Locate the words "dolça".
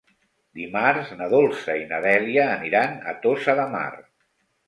1.33-1.75